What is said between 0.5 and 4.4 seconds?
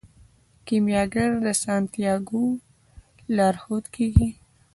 کیمیاګر د سانتیاګو لارښود کیږي.